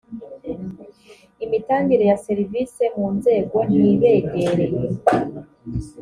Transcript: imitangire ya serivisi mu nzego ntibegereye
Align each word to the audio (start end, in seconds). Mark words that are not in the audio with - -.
imitangire 1.45 2.03
ya 2.09 2.17
serivisi 2.25 2.83
mu 2.97 3.05
nzego 3.17 3.57
ntibegereye 3.71 4.79